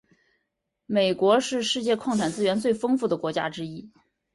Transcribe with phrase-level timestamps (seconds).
[0.87, 3.91] 美国是世界矿产资源最丰富的国家之一。